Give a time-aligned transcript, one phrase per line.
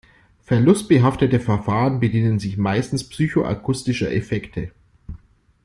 [0.41, 4.71] Verlustbehaftete Verfahren bedienen sich meistens psychoakustischer Effekte.